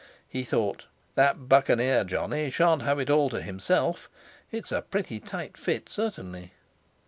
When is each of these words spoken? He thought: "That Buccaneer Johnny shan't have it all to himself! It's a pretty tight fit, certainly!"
He 0.27 0.43
thought: 0.43 0.87
"That 1.13 1.47
Buccaneer 1.47 2.05
Johnny 2.05 2.49
shan't 2.49 2.81
have 2.81 2.99
it 2.99 3.11
all 3.11 3.29
to 3.29 3.39
himself! 3.39 4.09
It's 4.51 4.71
a 4.71 4.81
pretty 4.81 5.19
tight 5.19 5.55
fit, 5.57 5.89
certainly!" 5.89 6.53